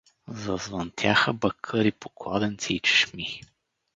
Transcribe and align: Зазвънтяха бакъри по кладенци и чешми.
Зазвънтяха 0.27 1.33
бакъри 1.33 1.91
по 1.91 2.09
кладенци 2.09 2.73
и 2.73 2.79
чешми. 2.79 3.41